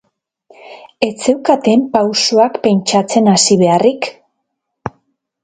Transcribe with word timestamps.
Ez 1.07 1.09
zeukaten 1.25 1.83
pausoak 1.97 2.57
pentsatzen 2.65 3.31
hasi 3.35 3.59
beharrik. 3.65 4.11